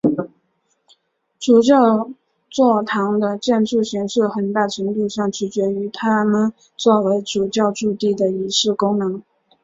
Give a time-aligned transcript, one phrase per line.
[1.39, 2.09] 主教
[2.49, 9.21] 座堂的建筑形式很大程度上取决于它们作为主教驻地的仪式功能。